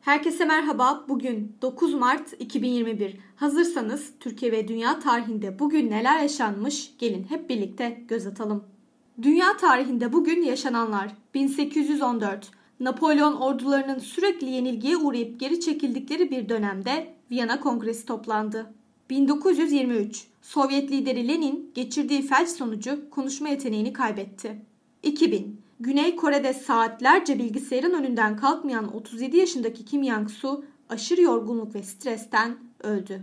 Herkese 0.00 0.44
merhaba. 0.44 1.04
Bugün 1.08 1.56
9 1.62 1.94
Mart 1.94 2.32
2021. 2.38 3.16
Hazırsanız 3.36 4.12
Türkiye 4.20 4.52
ve 4.52 4.68
dünya 4.68 4.98
tarihinde 4.98 5.58
bugün 5.58 5.90
neler 5.90 6.20
yaşanmış? 6.20 6.94
Gelin 6.98 7.26
hep 7.28 7.50
birlikte 7.50 8.04
göz 8.08 8.26
atalım. 8.26 8.64
Dünya 9.22 9.56
tarihinde 9.56 10.12
bugün 10.12 10.42
yaşananlar 10.42 11.14
1814 11.34 12.50
Napolyon 12.80 13.36
ordularının 13.36 13.98
sürekli 13.98 14.50
yenilgiye 14.50 14.96
uğrayıp 14.96 15.40
geri 15.40 15.60
çekildikleri 15.60 16.30
bir 16.30 16.48
dönemde 16.48 17.14
Viyana 17.30 17.60
Kongresi 17.60 18.06
toplandı. 18.06 18.74
1923 19.10 20.26
Sovyet 20.42 20.90
lideri 20.90 21.28
Lenin 21.28 21.70
geçirdiği 21.74 22.22
felç 22.22 22.48
sonucu 22.48 23.10
konuşma 23.10 23.48
yeteneğini 23.48 23.92
kaybetti. 23.92 24.62
2000 25.02 25.60
Güney 25.82 26.16
Kore'de 26.16 26.54
saatlerce 26.54 27.38
bilgisayarın 27.38 27.94
önünden 27.94 28.36
kalkmayan 28.36 28.96
37 28.96 29.36
yaşındaki 29.36 29.84
Kim 29.84 30.02
Yang-su 30.02 30.64
aşırı 30.88 31.22
yorgunluk 31.22 31.74
ve 31.74 31.82
stresten 31.82 32.56
öldü. 32.82 33.22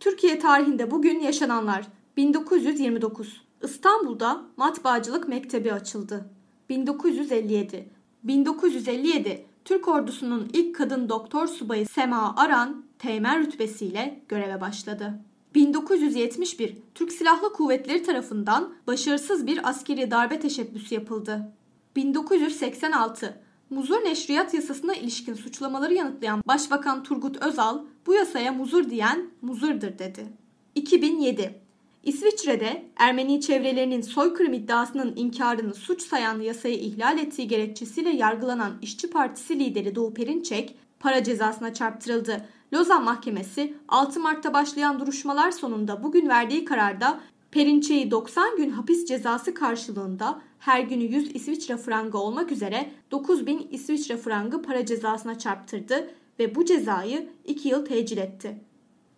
Türkiye 0.00 0.38
tarihinde 0.38 0.90
bugün 0.90 1.20
yaşananlar 1.20 1.86
1929 2.16 3.42
İstanbul'da 3.62 4.42
matbaacılık 4.56 5.28
mektebi 5.28 5.72
açıldı. 5.72 6.30
1957 6.68 7.88
1957 8.24 9.46
Türk 9.64 9.88
ordusunun 9.88 10.50
ilk 10.52 10.76
kadın 10.76 11.08
doktor 11.08 11.46
subayı 11.46 11.86
Sema 11.86 12.34
Aran 12.36 12.84
teğmen 12.98 13.40
rütbesiyle 13.40 14.22
göreve 14.28 14.60
başladı. 14.60 15.14
1971 15.54 16.76
Türk 16.94 17.12
Silahlı 17.12 17.52
Kuvvetleri 17.52 18.02
tarafından 18.02 18.74
başarısız 18.86 19.46
bir 19.46 19.68
askeri 19.68 20.10
darbe 20.10 20.40
teşebbüsü 20.40 20.94
yapıldı. 20.94 21.52
1986 21.96 23.42
Muzur 23.70 24.04
Neşriyat 24.04 24.54
Yasasına 24.54 24.94
ilişkin 24.94 25.34
suçlamaları 25.34 25.94
yanıtlayan 25.94 26.42
Başbakan 26.48 27.02
Turgut 27.02 27.36
Özal 27.36 27.78
bu 28.06 28.14
yasaya 28.14 28.52
muzur 28.52 28.90
diyen 28.90 29.30
muzurdur 29.42 29.98
dedi. 29.98 30.26
2007 30.74 31.60
İsviçre'de 32.02 32.86
Ermeni 32.96 33.40
çevrelerinin 33.40 34.00
soykırım 34.00 34.52
iddiasının 34.52 35.16
inkarını 35.16 35.74
suç 35.74 36.02
sayan 36.02 36.40
yasayı 36.40 36.74
ihlal 36.74 37.18
ettiği 37.18 37.48
gerekçesiyle 37.48 38.10
yargılanan 38.10 38.72
İşçi 38.82 39.10
Partisi 39.10 39.58
lideri 39.58 39.94
Doğu 39.94 40.14
Perinçek 40.14 40.76
para 41.00 41.24
cezasına 41.24 41.74
çarptırıldı. 41.74 42.48
Lozan 42.74 43.04
Mahkemesi 43.04 43.74
6 43.88 44.20
Mart'ta 44.20 44.54
başlayan 44.54 45.00
duruşmalar 45.00 45.50
sonunda 45.50 46.02
bugün 46.02 46.28
verdiği 46.28 46.64
kararda 46.64 47.20
Perinçek'i 47.50 48.10
90 48.10 48.56
gün 48.56 48.70
hapis 48.70 49.06
cezası 49.06 49.54
karşılığında 49.54 50.42
her 50.62 50.80
günü 50.80 51.04
100 51.04 51.34
İsviçre 51.34 51.76
frangı 51.76 52.18
olmak 52.18 52.52
üzere 52.52 52.90
9000 53.10 53.68
İsviçre 53.70 54.16
frangı 54.16 54.62
para 54.62 54.86
cezasına 54.86 55.38
çarptırdı 55.38 56.10
ve 56.38 56.54
bu 56.54 56.64
cezayı 56.64 57.28
2 57.44 57.68
yıl 57.68 57.84
tecil 57.84 58.16
etti. 58.16 58.60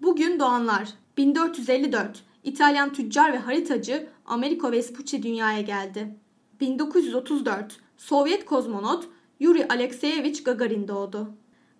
Bugün 0.03 0.41
doğanlar 0.41 0.89
1454 1.17 2.23
İtalyan 2.45 2.93
tüccar 2.93 3.33
ve 3.33 3.39
haritacı 3.39 4.07
Americo 4.27 4.73
Vespucci 4.73 5.23
dünyaya 5.23 5.61
geldi. 5.61 6.19
1934 6.61 7.81
Sovyet 7.97 8.45
kozmonot 8.45 9.09
Yuri 9.41 9.69
Alexeyevich 9.69 10.45
Gagarin 10.45 10.89
doğdu. 10.89 11.31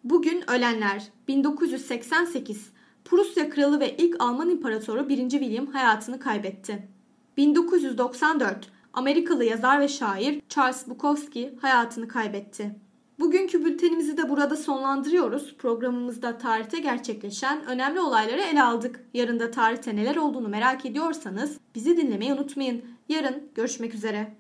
Bugün 0.05 0.51
ölenler 0.51 1.03
1988 1.29 2.73
Prusya 3.05 3.51
Kralı 3.51 3.81
ve 3.81 3.97
ilk 3.97 4.23
Alman 4.23 4.51
İmparatoru 4.51 5.09
1. 5.09 5.17
William 5.31 5.67
hayatını 5.67 6.21
kaybetti. 6.21 6.89
1994 7.37 8.74
Amerikalı 8.95 9.45
yazar 9.45 9.81
ve 9.81 9.89
şair 9.89 10.43
Charles 10.49 10.89
Bukowski 10.89 11.59
hayatını 11.61 12.09
kaybetti. 12.09 12.75
Bugünkü 13.21 13.65
bültenimizi 13.65 14.17
de 14.17 14.29
burada 14.29 14.57
sonlandırıyoruz. 14.57 15.57
Programımızda 15.57 16.39
tarihte 16.39 16.79
gerçekleşen 16.79 17.65
önemli 17.67 18.01
olayları 18.01 18.41
ele 18.41 18.63
aldık. 18.63 19.05
Yarın 19.15 19.41
da 19.41 19.51
tarihte 19.51 19.97
neler 19.97 20.17
olduğunu 20.17 20.49
merak 20.49 20.87
ediyorsanız 20.87 21.59
bizi 21.75 21.97
dinlemeyi 21.97 22.35
unutmayın. 22.35 22.85
Yarın 23.09 23.49
görüşmek 23.55 23.95
üzere. 23.95 24.35